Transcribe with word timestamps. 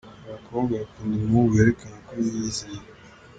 Abakobwa 0.27 0.73
bakunda 0.81 1.13
umuhungu 1.15 1.53
werekana 1.57 1.97
ko 2.05 2.11
yiyizeye. 2.23 2.81